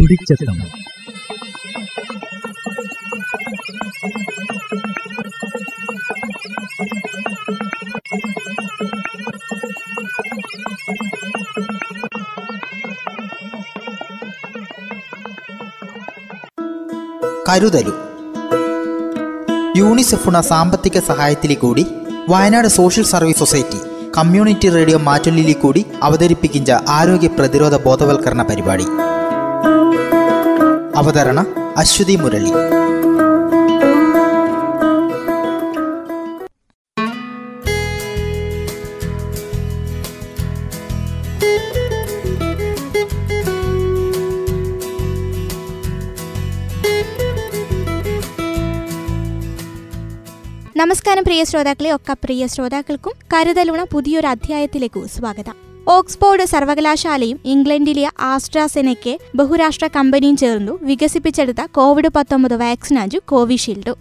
തുടിച്ചെത്തം. 0.00 0.58
കരുതലു. 17.48 17.92
യൂണിസെഫുണ 19.76 20.40
സാമ്പത്തിക 20.40 20.98
സഹായത്തിലെ 20.98 21.54
കൂടി 21.54 21.86
Wayanad 22.28 22.68
social 22.68 23.04
service 23.04 23.38
society 23.38 24.10
community 24.10 24.68
radio 24.68 24.98
മാറ്റൊല്ലിലെ 24.98 25.52
കൂടി 25.52 25.86
അവതരിപ്പിക്കുന്ന 26.02 26.84
ആരോഗ്യ 26.88 27.28
പ്രതിരോധ 27.28 27.76
ബോധവൽക്കരണ 27.76 28.42
പരിപാടി. 28.42 28.84
അവതരണ 31.00 31.40
അശ്വതി 31.76 32.16
മുരളി. 32.16 32.52
നമസ്കാരം 50.80 51.24
പ്രിയ 51.26 51.44
ശ്രോതാക്കളെ 51.44 51.90
ഒക്കെ 51.94 52.14
പ്രിയ 52.24 52.46
ശ്രോതാക്കൾക്കും 52.46 53.16
കരുതലുണ 53.32 53.80
പുതിയൊരു 53.94 54.26
അധ്യായത്തിലേക്ക് 54.26 55.00
സ്വാഗതം. 55.16 55.56
ഓക്സ്ഫോർഡ് 55.90 56.44
സർവകലാശാലയും 56.44 57.40
ഇംഗ്ലണ്ടിലെ 57.44 58.10
ആസ്ട്രാസെനയ്ക്ക് 58.20 59.18
ബഹുരാഷ്ട്ര 59.34 59.88
കമ്പനിയും 59.96 60.36
ചേർന്നു 60.36 60.78
വികസിപ്പിച്ചെടുത്ത 60.82 61.66
കോവിഡ് 61.72 62.08
പത്തൊമ്പത് 62.08 62.56
വാക്സിനാഞ്ചു 62.56 63.20
കോവിഷീൽഡും. 63.28 63.94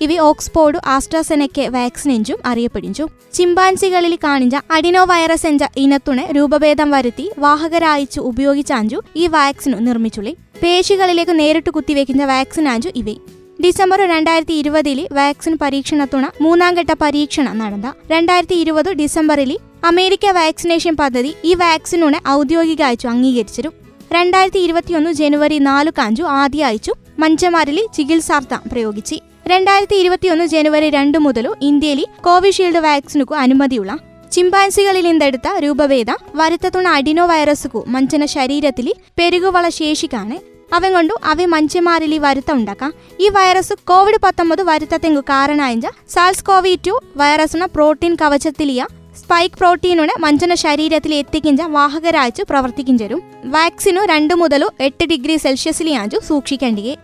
ഇവ 0.00 0.18
ഓക്സ്ഫോർഡ് 0.20 0.78
ആസ്ട്രാസെനയ്ക്ക് 0.86 1.68
വാക്സിനെഞ്ചും 1.68 2.36
അറിയപ്പെടിഞ്ചു 2.46 3.08
ചിമ്പാൻസികളിൽ 3.32 4.18
കാണിച്ച 4.24 4.56
അഡിനോ 4.70 5.04
വൈറസ് 5.04 5.46
എഞ്ച 5.46 5.64
ഇനത്തുണെ 5.76 6.28
രൂപഭേദം 6.36 6.90
വരുത്തി 6.90 7.30
വാഹകരായിച്ചു 7.38 8.20
ഉപയോഗിച്ചാഞ്ചു 8.20 9.02
ഈ 9.16 9.26
വാക്സിനു 9.26 9.76
നിർമ്മിച്ചുള്ളി. 9.76 10.36
പേശികളിലേക്ക് 10.62 11.38
നേരിട്ട് 11.38 11.70
കുത്തിവെക്കുന്ന 11.70 12.24
വാക്സിനാഞ്ചു 12.24 12.90
ഇവ. 12.96 13.16
ഡിസംബർ 13.64 14.00
രണ്ടായിരത്തി 14.00 14.52
ഇരുപതിൽ 14.52 15.08
വാക്സിൻ 15.12 15.58
പരീക്ഷണത്തുണ 15.62 16.30
മൂന്നാം 16.40 16.74
ഘട്ട 16.74 16.94
പരീക്ഷണം 17.00 17.58
നടന്ന. 17.58 17.94
രണ്ടായിരത്തി 18.06 18.54
ഇരുപത് 18.54 18.92
ഡിസംബറിൽ 18.92 19.58
അമേരിക്ക 19.84 20.26
വാക്സിനേഷൻ 20.26 20.96
പദ്ധതി 20.96 21.34
ഈ 21.44 21.54
വാക്സിനോടെ 21.54 22.18
ഔദ്യോഗിക 22.28 22.82
അയച്ചു 22.82 23.08
അംഗീകരിച്ചിരും 23.08 23.72
രണ്ടായിരത്തി 24.12 24.58
ഇരുപത്തിയൊന്ന് 24.58 25.12
ജനുവരി 25.12 25.58
നാലു 25.58 25.90
കാഞ്ചു 25.90 26.22
ആദ്യ 26.22 26.64
അയച്ചു 26.64 26.92
മഞ്ചമാരിലെ 27.18 27.86
ചികിത്സാർത്ഥം 27.96 28.60
പ്രയോഗിച്ചു. 28.72 29.16
രണ്ടായിരത്തി 29.46 29.96
ഇരുപത്തിയൊന്ന് 29.96 30.44
ജനുവരി 30.44 30.90
രണ്ട് 30.90 31.18
മുതലു 31.18 31.56
ഇന്ത്യയിൽ 31.62 32.06
കോവിഷീൽഡ് 32.24 32.78
വാക്സിനുക്കു 32.78 33.34
അനുമതിയുള്ള 33.34 33.98
ചിമ്പാൻസികളിൽ 34.32 35.04
നിന്നെടുത്ത 35.04 35.56
രൂപഭേദ 35.58 36.06
വരുത്തത്തുണ 36.34 36.88
അഡിനോ 36.88 37.26
വൈറസുക്കു 37.26 37.84
മഞ്ചന 37.88 38.24
ശരീരത്തിൽ 38.24 38.94
പെരുകുവള 39.18 39.68
ശേഷിക്കാണ്. 39.68 40.38
അവൻ 40.74 40.92
കൊണ്ടു 40.92 41.14
അവ 41.24 41.44
മഞ്ചമാരിലെ 41.44 42.18
വരുത്ത 42.18 42.52
ഉണ്ടാക്കാം. 42.52 42.94
ഈ 43.20 43.28
വൈറസ് 43.28 43.72
കോവിഡ് 43.84 44.20
പത്തൊമ്പത് 44.24 44.62
വരുത്തത്തെങ്കു 44.62 45.20
കാരണായ 45.20 45.80
സാൽസ് 46.08 46.44
കോവി 46.44 46.78
ടു 46.86 47.00
വൈറസിന 47.16 47.64
പ്രോട്ടീൻ 47.64 48.14
കവചത്തിലിയ 48.14 48.86
സ്പൈക്ക് 49.20 49.58
പ്രോട്ടീനുടെ 49.60 50.14
മഞ്ചന 50.20 50.52
ശരീരത്തിൽ 50.62 51.14
എത്തിക്കിഞ്ച 51.14 51.62
പ്രവർത്തിക്കും 51.62 52.42
പ്രവർത്തിക്കിഞ്ചരും 52.50 53.20
വാക്സിനു 53.44 54.00
രണ്ട് 54.10 54.34
മുതലു 54.34 54.68
എട്ട് 54.80 55.04
ഡിഗ്രി 55.04 55.36
സെൽഷ്യസിലെയാഞ്ചു 55.36 56.18
സൂക്ഷിക്കേണ്ടിയേ. 56.28 56.94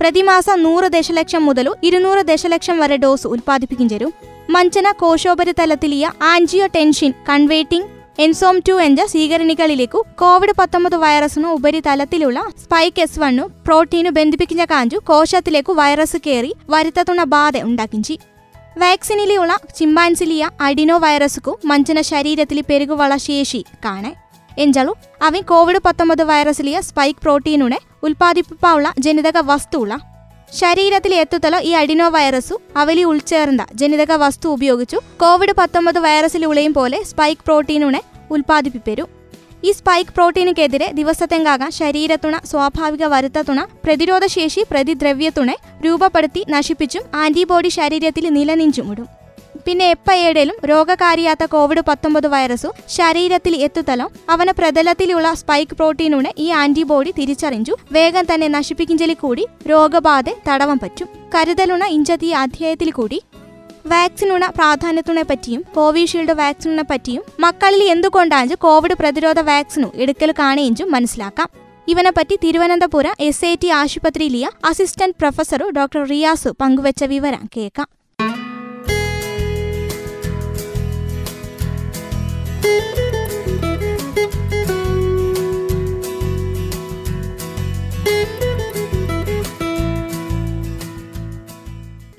പ്രതിമാസം 0.00 0.58
നൂറ് 0.62 0.88
ദശലക്ഷം 0.96 1.42
മുതൽ 1.48 1.66
ഇരുന്നൂറ് 1.88 2.22
ദശലക്ഷം 2.30 2.78
വരെ 2.78 2.96
ഡോസ് 2.96 3.26
ഉൽപ്പാദിപ്പിക്കും 3.26 3.88
ചേരും 3.88 4.12
മഞ്ചന 4.50 4.86
കോശോപരിതലത്തിലിയ 5.02 6.10
angio 6.32 6.66
tension 6.76 7.12
converting 7.28 7.90
enzyme 8.24 8.56
two 8.68 8.74
എഞ്ച 8.86 9.00
സ്വീകരണികളിലേക്കു 9.12 10.00
കോവിഡ് 10.20 10.54
പത്തൊമ്പത് 10.58 10.96
വൈറസിനു 10.96 11.48
ഉപരിതലത്തിലുള്ള 11.48 12.40
സ്പൈക്ക് 12.62 13.02
എസ് 13.02 13.20
വണ്ണു 13.20 13.46
പ്രോട്ടീനു 13.66 14.10
ബന്ധിപ്പിക്കുന്ന 14.10 14.64
കാഞ്ചു 14.64 15.00
കോശത്തിലേക്കു 15.10 15.72
വൈറസ് 15.72 16.20
കയറി 16.26 16.52
വരുത്തത്തുണ 16.70 17.22
ബാധ 17.34 17.56
ഉണ്ടാക്കിഞ്ചി. 17.70 18.16
വാക്സിനിലെയുള്ള 18.76 19.52
ചിമ്പാൻസിലിയ 19.78 20.50
അഡിനോ 20.60 20.98
വൈറസുക്കു 20.98 21.58
മഞ്ചന 21.64 22.00
ശരീരത്തിൽ 22.00 22.62
പെരുകുവള 22.62 23.16
ശേഷി 23.16 23.64
കാണെ 23.84 24.12
എഞ്ചളു 24.58 24.92
അവൻ 25.22 25.42
കോവിഡ് 25.42 25.80
പത്തൊമ്പത് 25.84 26.22
വൈറസിലിയ 26.22 26.80
സ്പൈക്ക് 26.80 27.20
പ്രോട്ടീനുടെ 27.22 27.78
ഉൽപ്പാദിപ്പിക്കാവുള്ള 28.02 28.92
ജനിതക 28.98 29.38
വസ്തുള്ള 29.38 29.94
ശരീരത്തിൽ 30.52 31.14
എത്തുത്തലോ 31.14 31.58
ഈ 31.58 31.70
അഡിനോ 31.72 32.08
വൈറസു 32.08 32.60
അവലി 32.76 33.04
ഉൾച്ചേർന്ന 33.04 33.66
ജനിതക 33.74 34.12
വസ്തു 34.12 34.48
ഉപയോഗിച്ചു 34.48 34.98
കോവിഡ് 35.16 35.54
പത്തൊമ്പത് 35.58 35.98
വൈറസിലുള്ളയും 35.98 36.72
പോലെ 36.72 37.02
സ്പൈക്ക് 37.02 37.42
പ്രോട്ടീനുടെ 37.42 38.02
ഉൽപ്പാദിപ്പിപ്പരും. 38.30 39.08
ഈ 39.66 39.70
സ്പൈക്ക് 39.72 40.14
പ്രോട്ടീനുക്കെതിരെ 40.16 40.86
ദിവസത്തെങ്കാകാൻ 40.98 41.70
ശരീരത്തുണ 41.80 42.34
സ്വാഭാവിക 42.50 43.04
വരുത്തത്തുണ 43.04 43.60
പ്രതിരോധശേഷി 43.84 44.62
പ്രതിദ്രവ്യത്തുണെ 44.70 45.56
രൂപപ്പെടുത്തി 45.84 46.42
നശിപ്പിച്ചും 46.48 47.04
ആന്റിബോഡി 47.14 47.68
ശരീരത്തിൽ 47.68 48.24
നിലനിഞ്ചുമിടും. 48.34 49.08
പിന്നെ 49.66 49.86
എപ്പയേടേലും 49.90 50.56
രോഗകാരിയാത്ത 50.70 51.44
കോവിഡ് 51.44 51.82
പത്തൊമ്പത് 51.88 52.26
വൈറസു 52.26 52.70
ശരീരത്തിൽ 52.88 53.54
എത്തുത്തലോ 53.56 54.06
അവന 54.30 54.50
പ്രതലത്തിലുള്ള 54.50 55.28
സ്പൈക്ക് 55.34 55.76
പ്രോട്ടീനുണ 55.76 56.26
ഈ 56.38 56.48
ആന്റിബോഡി 56.62 57.12
തിരിച്ചറിഞ്ഞു 57.18 57.74
വേഗം 57.92 58.24
തന്നെ 58.34 58.48
നശിപ്പിക്കിഞ്ചലിൽ 58.48 59.18
കൂടി 59.20 59.44
രോഗബാധ 59.70 60.24
തടവാൻ 60.48 60.78
പറ്റും. 60.78 61.08
കരുതലുണ 61.34 61.84
ഇഞ്ചതി 61.96 62.30
അധ്യായത്തിൽ 62.42 62.90
കൂടി 62.90 63.20
വാക്സിനുണ 63.86 64.46
പ്രാധാന്യത്തിനെ 64.46 65.22
പറ്റിയും 65.22 65.64
കോവിഷീൽഡ് 65.74 66.32
വാക്സിനെ 66.32 66.82
പറ്റിയും 66.82 67.22
മക്കളിൽ 67.40 67.82
എന്തുകൊണ്ടാണ് 67.82 68.56
കോവിഡ് 68.56 68.94
പ്രതിരോധ 68.94 69.40
വാക്സിനു 69.40 69.92
എടുക്കൽ 69.94 70.34
കാണേഞ്ചും 70.38 70.92
മനസ്സിലാക്കാം. 70.92 71.48
ഇവനെപ്പറ്റി 71.88 72.38
തിരുവനന്തപുരം 72.44 73.14
എസ് 73.20 73.44
ഐ 73.44 73.56
ടി 73.62 73.68
ആശുപത്രിയിലെ 73.68 74.48
അസിസ്റ്റന്റ് 74.64 75.14
പ്രൊഫസറു 75.18 75.70
ഡോക്ടർ 75.70 76.08
റിയാസു 76.08 76.48
പങ്കുവച്ച 76.60 77.04
വിവരം 77.04 77.48
കേൾക്കാം. 77.56 78.03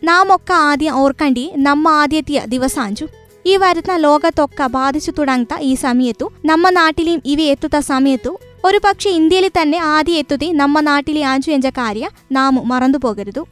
നാം 0.05 0.35
ഒക്കെ 0.35 0.53
ആദ്യം 0.53 0.93
ഓർക്കണ്ടി 0.93 1.51
നമ്മ 1.55 1.87
ആദ്യത്തെ 1.87 2.41
ദിവസാഞ്ചു. 2.47 3.05
ഈ 3.45 3.57
വരുന്ന 3.57 3.95
ലോകത്തൊക്കെ 3.95 4.67
ബാധിച്ചു 4.67 5.11
തുടങ്ങത്ത 5.11 5.61
ഈ 5.61 5.75
സമയത്തു 5.75 6.25
നമ്മ 6.45 6.69
നാട്ടിലെയും 6.69 7.21
ഇവ 7.25 7.41
എത്തുത്ത 7.41 7.79
സമയത്തു 7.79 8.39
ഒരു 8.65 8.79
പക്ഷെ 8.85 9.09
ഇന്ത്യയിൽ 9.09 9.51
തന്നെ 9.61 9.77
ആദ്യം 9.77 10.15
എത്തുതി 10.15 10.45
നമ്മ 10.45 10.79
നാട്ടിലെ 10.79 11.23
ആഞ്ചു 11.23 11.51
എന്ന 11.51 11.69
കാര്യം 11.69 12.11
നാം 12.31 12.67
മറന്നു 12.67 12.97
പോകരുത്. 12.97 13.43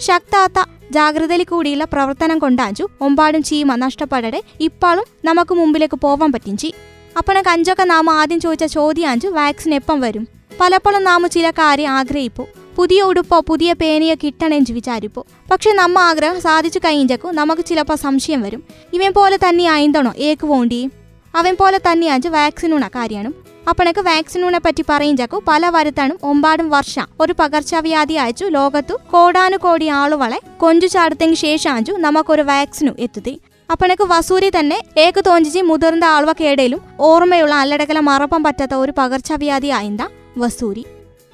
ശക്താത്ത 0.00 0.68
ജാഗ്രതയിൽ 0.90 1.44
കൂടിയുള്ള 1.44 1.84
പ്രവർത്തനം 1.84 2.38
കൊണ്ടാഞ്ചു 2.38 2.88
ഒമ്പാടും 3.00 3.42
ചീമ 3.42 3.74
നഷ്ടപ്പെടടെ 3.74 4.42
ഇപ്പോഴും 4.60 5.04
നമുക്ക് 5.24 5.54
മുമ്പിലേക്ക് 5.54 5.96
പോവാൻ 5.96 6.32
പറ്റിഞ്ചി. 6.32 6.74
അപ്പണ 7.18 7.40
കഞ്ചൊക്കെ 7.40 7.82
നാം 7.82 8.10
ആദ്യം 8.10 8.40
ചോദിച്ച 8.40 8.64
ചോദ്യം 8.64 8.82
ചോദ്യാഞ്ചു 8.82 9.28
വാക്സിൻ 9.28 9.74
എപ്പം 9.74 10.00
വരും. 10.00 10.28
പലപ്പോഴും 10.60 11.04
നാം 11.04 11.28
ചില 11.28 11.50
കാര്യം 11.50 11.90
ആഗ്രഹിപ്പു. 11.90 12.46
പുതിയ 12.76 13.02
ഉടുപ്പോ 13.02 13.40
പുതിയ 13.40 13.72
പേനയോ 13.72 14.14
കിട്ടണമെന്ന് 14.14 14.72
വിചാരിപ്പോ. 14.72 15.26
പക്ഷെ 15.50 15.72
നമ്മ 15.72 15.98
ആഗ്രഹം 15.98 16.40
സാധിച്ചു 16.40 16.78
കഴിഞ്ഞേക്കു 16.78 17.28
നമുക്ക് 17.28 17.62
ചിലപ്പോൾ 17.62 17.94
സംശയം 17.94 18.42
വരും. 18.42 18.62
ഇവൻ 18.92 19.12
പോലെ 19.12 19.36
തന്നെ 19.36 19.64
ആയിന്തണോ 19.64 20.12
ഏക്ക് 20.18 20.46
പോണ്ടി 20.46 20.90
അവൻ 21.36 21.56
പോലെ 21.60 21.78
തന്നെ 21.78 21.92
തന്നെയാഞ്ചു 21.92 22.28
വാക്സിനൂണ 22.28 22.88
കാര്യമാണ് 22.88 23.32
അപ്പണക്ക് 23.68 24.00
വാക്സിനൂണെ 24.00 24.58
പറ്റി 24.58 24.84
പറയുഞ്ചാക്കു 24.88 25.42
പല 25.48 25.68
വരുത്താനും 25.68 26.18
ഒമ്പാടും 26.22 26.70
വർഷം. 26.70 27.06
ഒരു 27.20 27.34
പകർച്ചവ്യാധി 27.38 28.14
അയച്ചു 28.14 28.44
ലോകത്തു 28.44 28.94
കോടാനുകോടി 29.12 29.86
ആളുകളെ 29.86 30.40
കൊഞ്ചു 30.58 30.86
ചാടത്തിന് 30.86 31.34
ശേഷാഞ്ചു 31.34 31.92
നമുക്കൊരു 31.92 32.42
വാക്സിനു 32.42 32.92
എത്തുതി. 32.98 33.40
അപ്പണക്ക് 33.70 34.02
വസൂരി 34.02 34.50
തന്നെ 34.50 34.82
ഏക്ക് 34.98 35.22
തോഞ്ചിച്ച് 35.26 35.58
മുതിർന്ന 35.58 36.04
ആൾവക്കേടയിലും 36.04 36.80
ഓർമ്മയുള്ള 37.00 37.54
അല്ലടക്കല 37.54 38.00
മറപ്പം 38.00 38.42
പറ്റാത്ത 38.42 38.74
ഒരു 38.74 38.92
പകർച്ചവ്യാധി 38.98 39.66
ആയിന്താ 39.66 40.08
വസൂരി. 40.38 40.84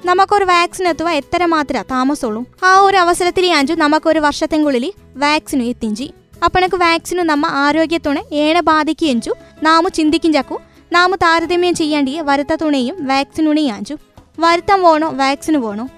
നമുക്കൊരു 0.04 0.44
വാക്സിൻ 0.44 0.88
എത്തുക 0.88 1.08
എത്ര 1.08 1.44
മാത്രമേ 1.44 1.82
താമസമുള്ളൂ? 1.82 2.44
ആ 2.64 2.80
ഒരു 2.80 2.96
അവസരത്തിൽ 2.96 3.52
അഞ്ചു 3.52 3.74
നമുക്കൊരു 3.74 4.18
വർഷത്തിനുള്ളിൽ 4.18 4.92
വാക്സിനും 5.16 5.64
എത്തിഞ്ചി. 5.64 6.10
അപ്പണക്ക് 6.44 6.74
വാക്സിനും 6.74 7.26
നമ്മ 7.26 7.46
ആരോഗ്യത്തുണെ 7.46 8.24
ഏണ 8.32 8.60
ബാധിക്കുകയും 8.60 9.22
നാമു 9.62 9.88
ചിന്തിക്കും 9.88 10.32
ചക്കു. 10.32 10.60
നാമു 10.92 11.16
താരതമ്യം 11.16 11.74
ചെയ്യേണ്ടിയ 11.74 12.20
വരുത്ത 12.20 12.54
തുണയും 12.54 13.06
വാക്സിനുണയും 13.06 13.74
അഞ്ചു 13.74 13.96
വരുത്തം 14.38 14.82
വേണോ 14.82 15.10
വാക്സിന് 15.10 15.56
വേണോ? 15.56 15.88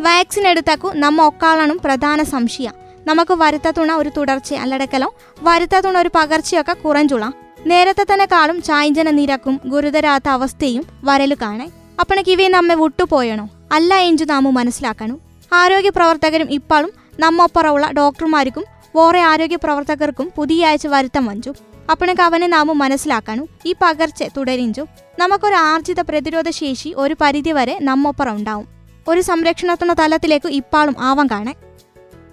വാക്സിൻ 0.00 0.48
എടുത്താക്കു 0.48 0.92
നമ്മ 0.94 1.26
ഒക്കാളാണും 1.26 1.80
പ്രധാന 1.84 2.22
സംശയ. 2.22 2.70
നമുക്ക് 3.06 3.32
വരുത്ത 3.32 3.70
തുണ 3.70 3.92
ഒരു 3.92 4.10
തുടർച്ച 4.16 4.54
അല്ലടക്കലോ 4.54 5.14
വരുത്ത 5.42 5.80
തുണ 5.80 5.98
ഒരു 5.98 6.10
പകർച്ചയൊക്കെ 6.14 6.72
കുറഞ്ചുള്ള 6.72 7.32
നേരത്തെ 7.66 8.04
തന്നെ 8.12 8.24
കാളും 8.24 8.62
ചായഞ്ചന 8.62 9.10
നിരക്കും 9.10 9.60
ഗുരുതരാത്ത 9.66 10.28
അവസ്ഥയും 10.28 10.84
വരലു 11.04 11.34
കാണേ 11.42 11.68
അപ്പണക്ക് 12.00 12.30
ഇവയെ 12.30 12.48
നമ്മെ 12.48 12.74
വിട്ടുപോയണോ? 12.74 13.48
അല്ല 13.72 13.94
എഞ്ചു 13.94 14.24
നാമു 14.24 14.50
മനസ്സിലാക്കണം. 14.50 15.20
ആരോഗ്യ 15.52 15.90
പ്രവർത്തകരും 15.90 16.50
ഇപ്പോഴും 16.50 16.92
നമ്മൊപ്പറമുള്ള 17.20 17.90
ഡോക്ടർമാർക്കും 17.90 18.64
വേറെ 18.96 19.20
ആരോഗ്യ 19.20 19.56
പ്രവർത്തകർക്കും 19.56 20.32
പുതിയ 20.36 20.66
ആഴ്ച 20.66 20.86
വരുത്തം 20.86 21.26
വഞ്ചു. 21.26 21.52
അപ്പണക്ക് 21.90 22.20
അവനെ 22.20 22.46
നാമു 22.46 22.72
മനസ്സിലാക്കണം. 22.72 23.48
ഈ 23.66 23.74
പകർച്ച 23.82 24.24
തുടരിഞ്ചു. 24.36 24.86
നമുക്കൊരു 25.18 25.54
ആർജിത 25.54 26.00
പ്രതിരോധ 26.00 26.50
ശേഷി 26.50 26.94
ഒരു 26.96 27.16
പരിധി 27.20 27.52
വരെ 27.52 27.78
നമ്മൊപ്പറം 27.82 28.34
ഉണ്ടാവും 28.34 28.68
ഒരു 29.08 29.20
സംരക്ഷണത്തിന 29.20 29.92
തലത്തിലേക്ക് 29.92 30.48
ഇപ്പോഴും 30.48 30.96
ആവാൻ 31.00 31.26
കാണേ. 31.26 31.54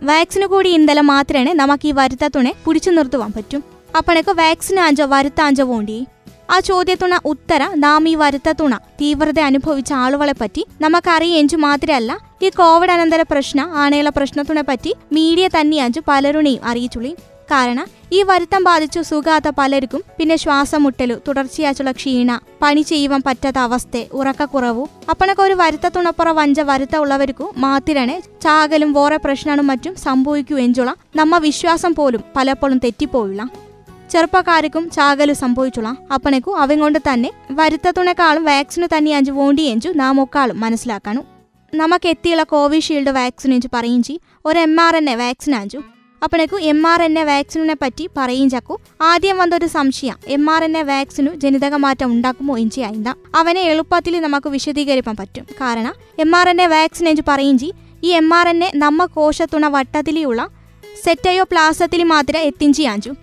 വാക്സിന് 0.03 0.45
കൂടി 0.45 0.69
ഇന്നലെ 0.69 1.01
മാത്രമേ 1.01 1.53
നമുക്ക് 1.53 1.87
ഈ 1.87 1.91
വരുത്തത്തുണെ 1.91 2.53
പിടിച്ചു 2.67 2.89
നിർത്തുവാൻ 2.89 3.31
പറ്റും. 3.31 3.63
അപ്പണക്ക് 3.97 4.29
വാക്സിന് 4.29 4.79
അഞ്ചോ 4.79 5.05
വരുത്താഞ്ചോ 5.05 5.63
വേണ്ടി 5.63 6.05
ആ 6.49 6.59
ചോദ്യത്തുണ 6.59 7.19
ഉത്തര 7.25 7.69
നാം 7.75 8.09
ഈ 8.09 8.15
വരുത്തത്തുണ 8.15 8.75
തീവ്രത 9.01 9.39
അനുഭവിച്ച 9.39 9.93
ആളുകളെ 9.93 10.33
പറ്റി 10.39 10.65
നമുക്കറിയേഞ്ചു 10.81 11.55
മാത്രമല്ല 11.57 12.11
ഈ 12.41 12.49
കോവിഡ് 12.49 12.91
അനന്തര 12.91 13.21
പ്രശ്ന 13.21 13.61
ആണെയുള്ള 13.75 14.09
പ്രശ്നത്തിനെ 14.09 14.61
പറ്റി 14.61 14.93
മീഡിയ 15.11 15.47
തന്നെയഞ്ചു 15.47 16.01
പലരുടെയും 16.07 16.65
അറിയിച്ചുള്ളി. 16.65 17.15
കാരണം 17.51 17.87
ഈ 18.13 18.23
വരുത്തം 18.23 18.63
ബാധിച്ചു 18.63 19.01
സുഖാത്ത 19.01 19.47
പലർക്കും 19.57 20.01
പിന്നെ 20.19 20.35
ശ്വാസം 20.35 20.83
മുട്ടലു 20.83 21.21
തുടർച്ചയായിട്ടുള്ള 21.27 21.91
ക്ഷീണ 21.91 22.39
പണി 22.61 22.81
ചെയ്യുവാൻ 22.81 23.21
പറ്റാത്ത 23.25 23.57
അവസ്ഥ 23.57 23.97
ഉറക്കക്കുറവു 24.13 24.89
അപ്പണക്ക് 25.09 25.41
ഒരു 25.41 25.53
വരുത്തത്തുണപ്പുറ 25.53 26.31
വഞ്ച 26.31 26.59
വരുത്ത 26.61 26.97
ഉള്ളവർക്കു 26.97 27.53
മാത്തിരണെ 27.57 28.21
ചാകലും 28.41 28.93
വേറെ 28.93 29.17
പ്രശ്നങ്ങളും 29.17 29.67
മറ്റും 29.67 29.95
സംഭവിക്കൂ 29.95 30.57
എഞ്ചുള്ള 30.57 30.95
നമ്മ 31.15 31.37
വിശ്വാസം 31.37 31.95
പോലും 31.95 32.23
പലപ്പോഴും 32.35 32.77
തെറ്റിപ്പോയില്ല 32.77 33.66
ചെറുപ്പക്കാർക്കും 34.11 34.89
ചാകൽ 34.89 35.33
സംഭവിച്ചുള്ള 35.33 35.97
അപ്പണക്കു 36.13 36.51
അവൻ 36.51 36.79
കൊണ്ട് 36.79 36.99
തന്നെ 37.13 37.31
വരുത്തത്തുണേക്കാളും 37.51 38.45
വാക്സിന് 38.45 38.87
തന്നെ 38.97 39.15
അഞ്ചു 39.15 39.31
വോണ്ടി 39.31 39.61
എഞ്ചു 39.61 39.89
നാം 39.89 40.21
ഒക്കാളും 40.21 40.59
മനസ്സിലാക്കണം. 40.59 41.23
നമുക്ക് 41.75 42.07
എത്തിയുള്ള 42.07 42.43
കോവിഷീൽഡ് 42.43 43.09
വാക്സിൻ 43.09 43.53
എഞ്ചു 43.53 43.67
പറയും 43.73 44.03
ചെയ്. 44.03 44.17
ഒരു 44.45 44.59
M 44.59 44.81
R 44.81 44.95
N 44.95 45.09
A 45.09 45.15
vaccine 45.15 45.55
അഞ്ചു. 45.55 45.77
അപ്പണക്കു 46.23 46.55
എം 46.55 46.87
ആർ 46.87 47.03
എൻ 47.03 47.19
എ 47.19 47.23
വാക്സിനെ 47.23 47.75
പറ്റി 47.81 48.09
പറയും 48.17 48.49
ചക്കു. 48.49 48.79
ആദ്യം 49.01 49.37
വന്നൊരു 49.37 49.65
സംശയം. 49.65 50.15
M 50.27 50.49
R 50.49 50.63
N 50.63 50.77
A 50.77 50.83
vaccine 50.83 51.35
ജനിതക 51.35 51.75
മാറ്റം 51.75 52.11
ഉണ്ടാക്കുമോ 52.11 52.57
എഞ്ചി 52.57 52.81
ആയിന്താ 52.81 53.13
അവനെ 53.35 53.61
എളുപ്പത്തിൽ 53.61 54.21
നമുക്ക് 54.21 54.47
വിശദീകരിക്കാൻ 54.47 55.15
പറ്റും. 55.15 55.43
കാരണം 55.43 55.93
M 56.19 56.35
R 56.35 56.49
N 56.49 56.61
A 56.61 56.67
vaccine 56.67 57.09
എഞ്ചു 57.09 57.23
പറയും 57.27 57.57
ചെയ്. 57.57 57.71
ഈ 58.03 58.07
എം 58.07 58.33
ആർ 58.33 58.47
എൻ 58.47 58.63
എ 58.63 58.71
നമ്മ 58.75 59.05
കോശത്തുണ 59.05 59.67
വട്ടത്തിലുള്ള 59.67 60.49
സെറ്റയോ 61.03 61.43
പ്ലാസത്തിൽ 61.43 62.03
മാത്രമേ 62.03 62.41
എത്തിഞ്ചി 62.41 62.83
ആഞ്ചു 62.83 63.13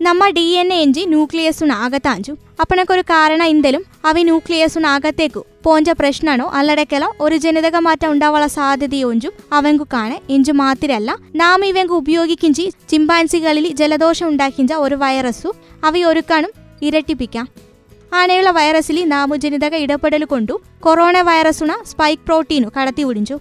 ನಮ್ಮ 0.00 0.24
ಡಿ 0.28 0.40
ಎನ್ 0.40 0.72
ಎ 0.72 0.82
ಎಂಜಿ 0.82 1.06
ನ್ಯೂಕ್ಲಿಯಸ್ಸು 1.06 1.66
ಆಗತಾಂಜು 1.72 2.38
ಅಪನಕ್ಕೊರು 2.60 3.02
ಕಾರಣ 3.02 3.42
ಇಂದലും 3.42 3.84
അവി 4.04 4.22
ന്യൂക്ലിയസുന 4.22 4.86
അകത്തേക്കു 4.86 5.46
പോഞ്ച 5.64 5.90
പ്രശ്നാണോ 5.90 6.46
അല്ലടക്കലോ 6.46 7.14
ഒരു 7.20 7.36
ജനിതക 7.36 7.76
മാറ്റം 7.76 8.12
ഉണ്ടാവാനുള്ള 8.12 8.46
സാധ്യതയൊഞ്ചും 8.46 9.32
അവങ്കു 9.52 9.86
കാണെ 9.92 10.20
ഇഞ്ചു 10.28 10.52
മാത്രല്ല 10.52 11.16
നാം 11.34 11.64
ഇവങ്കു 11.64 11.94
ഉപയോഗിക്കിഞ്ചി 11.94 12.72
ചിമ്പാൻസികളിൽ 12.88 13.72
ജലദോഷം 13.74 14.28
ഉണ്ടാക്കിഞ്ച 14.28 14.72
ഒരു 14.72 14.94
വൈറസു 14.94 15.54
അവി 15.84 16.04
ഒരുക്കാനും 16.04 16.50
ഇരട്ടിപ്പിക്കാം. 16.82 17.46
ആനയുള്ള 18.14 18.50
വൈറസിൽ 18.50 19.08
നാമുജനിതക 19.08 19.74
ഇടപെടൽ 19.74 20.24
കൊണ്ടു 20.24 20.60
കൊറോണ 20.80 21.20
വൈറസുണ 21.20 21.72
സ്പൈക്ക് 21.86 22.22
പ്രോട്ടീനു 22.22 22.68
കടത്തി 22.80 23.02
ഒടിഞ്ചു 23.02 23.40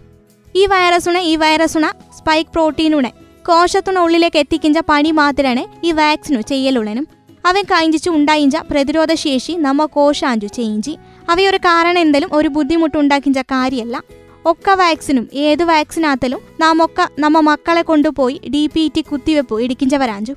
ഈ 0.55 0.65
വൈറസുണ 0.65 1.17
ഈ 1.17 1.35
വൈറസുണ 1.35 1.87
സ്പൈക്ക് 2.17 2.49
പ്രോട്ടീനുണെ 2.49 3.22
കോശത്തുണ 3.47 3.99
ഉള്ളിലേക്ക് 3.99 4.37
എത്തിക്കിഞ്ച 4.37 4.79
പണി 4.89 5.11
മാത്രമാണ് 5.11 5.85
ഈ 5.85 5.91
വാക്സിനു 5.91 6.41
ചെയ്യലുള്ളനും. 6.41 7.07
അവൻ 7.45 7.63
കഴിഞ്ഞിച്ചു 7.63 8.09
ഉണ്ടായിഞ്ച 8.09 8.57
പ്രതിരോധ 8.71 9.13
ശേഷി 9.13 9.53
നമ്മ 9.53 9.85
കോശാഞ്ചു 9.85 10.47
ചെയ്യിഞ്ചി. 10.47 10.97
അവയൊരു 11.29 11.57
കാരണം 11.57 11.99
എന്തെങ്കിലും 11.99 12.29
ഒരു 12.33 12.47
ബുദ്ധിമുട്ട് 12.47 12.97
ബുദ്ധിമുട്ടുണ്ടാക്കിഞ്ച 12.97 13.39
കാര്യമല്ല 13.39 14.03
ഒക്ക 14.45 14.69
വാക്സിനും 14.69 15.29
ഏത് 15.33 15.63
വാക്സിനാത്തലും 15.63 16.39
നാം 16.59 16.85
ഒക്കെ 16.85 17.07
നമ്മ 17.19 17.39
മക്കളെ 17.39 17.81
കൊണ്ടുപോയി 17.81 18.41
ഡി 18.53 18.69
പി 18.73 18.91
ടി 18.95 19.01
കുത്തിവെപ്പ് 19.01 19.61
ഇടിക്കിഞ്ചവരാഞ്ചു 19.61 20.33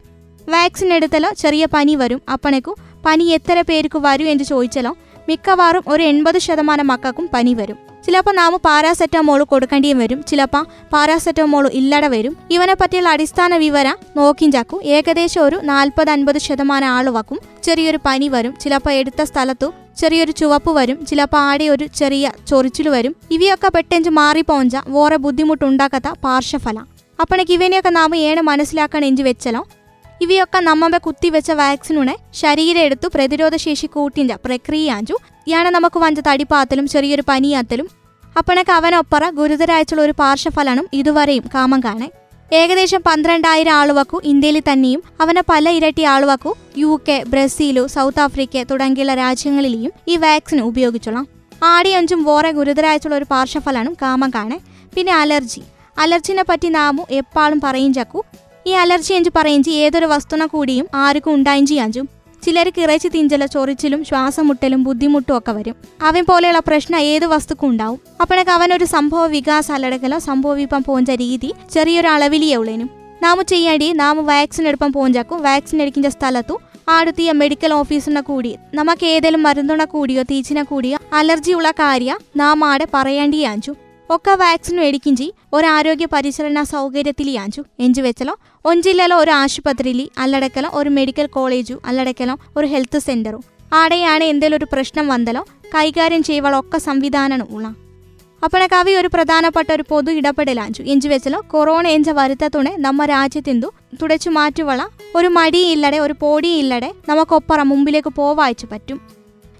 വാക്സിൻ 0.49 0.93
എടുത്തലോ 0.93 1.31
ചെറിയ 1.33 1.67
പനി 1.75 1.95
വരും 1.95 2.23
അപ്പണേക്കു 2.33 2.77
പനി 3.07 3.25
എത്ര 3.25 3.61
പേർക്ക് 3.61 3.99
വരും 3.99 4.29
എന്ന് 4.29 4.45
ചോദിച്ചാലോ 4.45 4.97
മിക്കവാറും 5.29 5.85
ഒരു 5.89 6.03
എൺപത് 6.03 6.39
ശതമാനം 6.39 6.87
മക്കൾക്കും 6.87 7.29
പനി 7.35 7.55
വരും. 7.55 7.79
ചിലപ്പോൾ 8.07 8.35
നാം 8.35 8.53
പാരാസെറ്റമോൾ 8.65 9.43
കൊടുക്കേണ്ടിയും 9.43 9.99
വരും. 9.99 10.23
ചിലപ്പോൾ 10.23 10.67
പാരാസെറ്റമോൾ 10.93 11.65
ഇല്ലട 11.81 12.07
വരും. 12.07 12.37
ഇവനെ 12.51 12.75
പറ്റിയുള്ള 12.81 13.09
അടിസ്ഥാന 13.09 13.57
വിവരം 13.57 13.97
നോക്കിഞ്ചാക്കും 14.17 14.83
ഏകദേശം 14.83 15.43
ഒരു 15.43 15.57
നാൽപ്പത് 15.57 16.11
അൻപത് 16.11 16.39
ശതമാനം 16.39 16.89
ആളുവാക്കും 16.89 17.39
ചെറിയൊരു 17.63 17.99
പനി 18.07 18.29
വരും. 18.29 18.55
ചിലപ്പോൾ 18.63 18.91
എടുത്ത 18.91 19.23
സ്ഥലത്തു 19.23 19.73
ചെറിയൊരു 20.01 20.31
ചുവപ്പ് 20.31 20.71
വരും. 20.71 21.07
ചിലപ്പോൾ 21.07 21.39
ആടെ 21.39 21.69
ഒരു 21.69 21.87
ചെറിയ 21.87 22.33
ചൊറിച്ചിൽ 22.49 22.89
വരും. 22.89 23.17
ഇവയൊക്കെ 23.31 23.69
പെട്ടെഞ്ച് 23.69 24.11
മാറിപ്പോഞ്ച 24.11 24.77
വേറെ 24.97 25.17
ബുദ്ധിമുട്ടുണ്ടാക്കാത്ത 25.17 26.09
പാർശ്വഫല. 26.25 26.79
അപ്പണക്ക് 27.21 27.53
ഇവനെയൊക്കെ 27.53 27.89
നാം 27.89 28.17
ഏണ് 28.17 28.41
മനസ്സിലാക്കണം 28.41 29.05
എഞ്ചി 29.05 29.23
വെച്ചലോ? 29.23 29.63
ഇവയൊക്കെ 30.21 30.59
നമ്മമ്മ 30.59 30.97
കുത്തിവെച്ച 30.97 31.51
വാക്സിനുണെ 31.51 32.17
ശരീരം 32.35 32.81
എടുത്തു 32.81 33.09
പ്രതിരോധ 33.15 33.57
ശേഷി 33.57 33.87
കൂട്ടിഞ്ച 33.87 34.33
പ്രക്രിയാഞ്ചു. 34.33 35.17
ഇയാണ് 35.47 35.69
നമുക്ക് 35.69 35.99
വഞ്ച 35.99 36.21
തടിപ്പാത്തലും 36.21 36.89
ചെറിയൊരു 36.89 37.23
പനിയാത്തലും. 37.29 37.89
അപ്പണക്ക് 38.39 38.71
അവനൊപ്പറ 38.71 39.31
ഗുരുതരായിട്ടുള്ള 39.31 40.03
ഒരു 40.03 40.15
പാർശ്വഫലനും 40.19 40.89
ഇതുവരെയും 40.93 41.45
കാമം 41.55 41.81
കാണേ. 41.81 42.11
ഏകദേശം 42.53 43.03
പന്ത്രണ്ടായിരം 43.07 43.73
ആളുവക്കു 43.73 44.21
ഇന്ത്യയിൽ 44.25 44.63
തന്നെയും 44.73 45.03
അവനെ 45.21 45.43
പല 45.51 45.69
ഇരട്ടി 45.69 46.03
ആളുവക്കു 46.03 46.57
U 46.79 47.01
K 47.09 47.25
Brazil 47.29 47.87
South 47.87 48.21
Africa 48.21 48.63
തുടങ്ങിയുള്ള 48.63 49.15
രാജ്യങ്ങളിലെയും 49.15 49.93
ഈ 50.09 50.17
വാക്സിൻ 50.17 50.61
ഉപയോഗിച്ചോളാം. 50.61 51.29
ആടിയഞ്ചും 51.65 52.25
വേറെ 52.25 52.51
ഗുരുതരായിട്ടുള്ള 52.51 53.17
ഒരു 53.17 53.27
പാർശ്വഫലനും 53.31 53.97
കാമം 54.03 54.31
കാണേ. 54.31 54.59
പിന്നെ 54.95 55.13
അലർജി. 55.13 55.63
അലർജിനെ 55.99 56.45
പറ്റി 56.49 56.69
നാമു 56.69 57.07
എപ്പോഴും 57.11 57.61
പറയും 57.65 57.95
ചക്കു. 57.95 58.25
ഈ 58.67 58.71
അലർജി 58.71 59.13
എഞ്ചു 59.15 59.31
പറയിഞ്ചി 59.37 59.71
ഏതൊരു 59.71 60.07
വസ്തുന 60.07 60.47
കൂടിയും 60.47 60.87
ആർക്കും 60.95 61.35
ഉണ്ടായും 61.35 61.67
ചെയ്യാഞ്ചും 61.67 62.09
ചിലർക്ക് 62.45 62.81
ഇറച്ചി 62.81 63.09
തിഞ്ചല 63.09 63.47
ചൊറിച്ചിലും 63.47 64.05
ശ്വാസം 64.05 64.49
മുട്ടലും 64.49 64.83
ബുദ്ധിമുട്ടും 64.85 65.39
ഒക്കെ 65.39 65.53
വരും. 65.53 65.75
അവൻ 66.03 66.25
പോലെയുള്ള 66.25 66.59
പ്രശ്നം 66.59 67.01
ഏത് 67.01 67.27
വസ്തുക്കും 67.27 67.69
ഉണ്ടാവും. 67.69 68.01
അപ്പോഴൊക്കെ 68.21 68.53
അവനൊരു 68.53 68.85
സംഭവ 68.85 69.27
വികാസ 69.27 69.73
അല്ലടക്കലോ 69.73 70.19
സംഭവിപ്പം 70.19 70.85
പോഞ്ച 70.87 71.11
രീതി 71.11 71.55
ചെറിയൊരു 71.75 72.09
അളവിലിയേ 72.09 72.57
ഉള്ളേനും. 72.57 72.91
നാമു 73.23 73.43
ചെയ്യേണ്ടി 73.43 73.93
നാമു 73.93 74.23
വാക്സിൻ 74.23 74.69
എടുപ്പം 74.69 74.93
പോഞ്ചാക്കും. 74.93 75.43
വാക്സിൻ 75.43 75.83
എടുക്കുന്ന 75.83 76.11
സ്ഥലത്തു 76.11 76.61
ആടുത്തിയ 76.89 77.33
മെഡിക്കൽ 77.33 77.73
ഓഫീസിനെ 77.73 78.21
കൂടി 78.21 78.57
നമുക്ക് 78.75 79.07
ഏതെങ്കിലും 79.07 79.43
മരുന്നുണ 79.43 79.85
കൂടിയോ 79.85 80.23
തീച്ചിനെ 80.23 80.63
കൂടിയോ 80.63 80.99
അലർജിയുള്ള 81.13 81.71
കാര്യ 81.71 82.17
നാം 82.37 82.65
ആടെ 82.65 82.87
പറയേണ്ടിയാഞ്ചു. 82.95 83.75
ഒക്കെ 84.11 84.31
വാക്സിൻ 84.31 84.77
മേടിക്കിഞ്ചി 84.77 85.33
ഒരു 85.53 85.67
ആരോഗ്യ 85.67 86.07
പരിചരണ 86.07 86.63
സൗകര്യത്തിൽ 86.63 87.31
യാഞ്ചു. 87.31 87.63
എഞ്ചു 87.81 88.03
വെച്ചലോ. 88.03 88.39
ഒഞ്ചില്ലലോ 88.65 89.17
ഒരു 89.19 89.31
ആശുപത്രിയിൽ 89.31 90.09
അല്ലടക്കലോ 90.19 90.71
ഒരു 90.73 90.91
മെഡിക്കൽ 90.91 91.27
കോളേജു 91.27 91.81
അല്ലടക്കലോ 91.87 92.37
ഒരു 92.57 92.67
ഹെൽത്ത് 92.67 92.99
സെന്ററും 92.99 93.45
ആടെയാണ് 93.73 94.25
എന്തെങ്കിലും 94.25 94.57
ഒരു 94.57 94.67
പ്രശ്നം 94.73 95.09
വന്നലോ 95.09 95.47
കൈകാര്യം 95.75 96.23
ചെയ്യുവളൊക്കെ 96.23 96.79
സംവിധാനം 96.79 97.47
ഉള്ള. 97.51 97.75
കവി 98.67 98.93
ഒരു 98.93 99.09
പ്രധാനപ്പെട്ട 99.15 99.73
ഒരു 99.73 99.85
പൊതു 99.89 100.11
ഇടപെടലാഞ്ചു 100.11 100.83
എഞ്ചു 100.83 101.09
വെച്ചലോ 101.09 101.43
കൊറോണ 101.49 101.89
എഞ്ച 101.89 102.11
വരുത്തത്തുണെ 102.11 102.77
നമ്മ 102.77 103.05
രാജ്യത്തിന്തു? 103.05 103.67
തുടച്ചു 104.03 104.31
മാറ്റുവള. 104.31 104.89
ഒരു 105.17 105.29
മടിയില്ലടെ 105.29 105.99
ഒരു 105.99 106.15
പൊടിയില്ലടെ 106.21 106.95
നമുക്കൊപ്പറ 107.09 107.63
മുമ്പിലേക്ക് 107.63 108.09
പോവായിച്ചു 108.09 108.67
പറ്റും. 108.73 109.01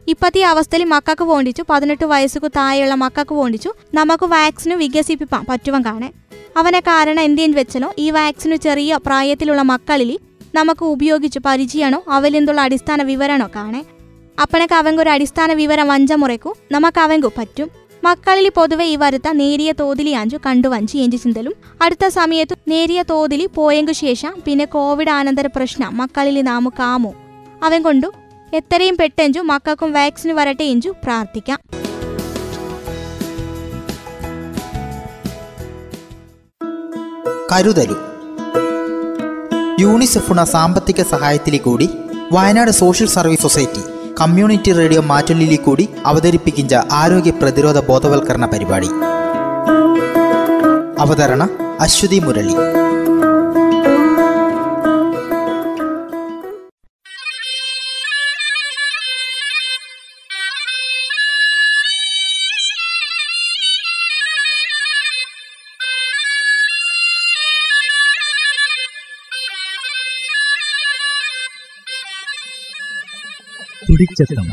ഇപ്പത്തെ 0.09 0.43
അവസ്ഥയിൽ 0.43 0.85
മക്കൾക്ക് 0.85 1.25
വേണ്ടിച്ചു 1.25 1.65
പതിനെട്ട് 1.71 2.05
വയസ്സുക്ക് 2.05 2.51
താഴെയുള്ള 2.57 2.95
മക്കൾക്ക് 2.95 3.35
വേണ്ടിച്ചു 3.35 3.73
നമുക്ക് 3.95 4.25
വാക്സിന് 4.25 4.75
വികസിപ്പിപ്പാൻ 4.75 5.45
പറ്റുവാൻ 5.49 5.85
കാണേ. 5.85 6.11
അവനെ 6.57 6.81
കാരണം 6.81 7.21
എന്തെന്ന് 7.21 7.59
വെച്ചാലോ 7.59 7.95
ഈ 7.99 8.11
വാക്സിന് 8.11 8.57
ചെറിയ 8.57 8.99
പ്രായത്തിലുള്ള 9.07 9.63
മക്കളിൽ 9.63 10.19
നമുക്ക് 10.55 10.85
ഉപയോഗിച്ച് 10.85 11.39
പരിചയണോ 11.39 12.03
അവലെന്തുള്ള 12.09 12.61
അടിസ്ഥാന 12.61 13.03
വിവരണോ 13.03 13.49
കാണേ. 13.55 13.85
അപ്പണക്ക് 14.43 14.75
അവങ്ക 14.75 15.01
ഒരു 15.01 15.11
അടിസ്ഥാന 15.11 15.53
വിവരം 15.53 15.89
വഞ്ചമുറയ്ക്കു 15.89 16.57
നമുക്ക് 16.73 17.01
അവങ്കു 17.01 17.33
പറ്റും. 17.39 17.71
മക്കളിൽ 18.05 18.51
പൊതുവെ 18.57 18.85
ഈ 18.85 18.97
വരുത്ത 18.97 19.29
നേരിയ 19.33 19.73
തോതിലി 19.73 20.11
അഞ്ചു 20.11 20.39
കണ്ടുവഞ്ചി 20.47 20.99
എഞ്ചി 20.99 21.17
ചിന്തലും. 21.17 21.55
അടുത്ത 21.83 22.07
സമയത്ത് 22.07 22.57
നേരിയ 22.69 23.05
തോതിലി 23.11 23.47
പോയെങ്കു 23.47 23.93
ശേഷം 23.93 24.35
പിന്നെ 24.45 24.65
കോവിഡ് 24.65 25.11
ആനന്തര 25.11 25.47
പ്രശ്നം 25.47 25.97
മക്കളിൽ 25.97 26.43
നാമു 26.43 26.71
കാമോ 26.79 27.15
അവൻ 27.63 27.83
കൊണ്ടു 27.83 28.13
എത്രയും 28.59 28.97
പെട്ടെഞ്ചു 28.97 29.41
മക്കൾക്കും 29.41 29.93
വാക്സിന് 29.93 30.33
വരട്ടെ 30.33 30.65
എഞ്ചു 30.65 30.91
പ്രാർത്ഥിക്കാം. 31.05 31.59
കരുതലു 37.53 37.97
യൂണിസെഫുണ 39.81 40.45
സാമ്പത്തിക 40.45 41.03
സഹായത്തിലെ 41.03 41.59
കൂടി 41.59 41.87
Wayanad 42.33 42.71
social 42.71 43.09
service 43.09 43.43
society 43.43 43.83
community 44.21 44.73
radio 44.73 45.01
മാറ്റൊല്ലിലി 45.01 45.57
കൂടി 45.57 45.89
അവതരിപ്പിക്കുന്ന 46.07 46.85
ആരോഗ്യ 46.93 47.31
പ്രതിരോധ 47.31 47.79
ബോധവൽക്കരണ 47.91 48.47
പരിപാടി. 48.47 48.91
അവതരണ 50.99 51.43
അശ്വതി 51.81 52.19
മുരളി. 52.19 52.86
തുടിച്ചെത്തം 73.89 74.49